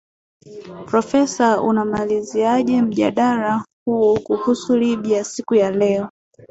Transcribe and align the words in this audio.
profesa 0.85 1.61
unamaliziaje 1.61 2.81
mjadara 2.81 3.65
huu 3.85 4.19
kuhusu 4.19 4.77
libya 4.77 5.23
siku 5.23 5.55
ya 5.55 5.71
leo 5.71 6.09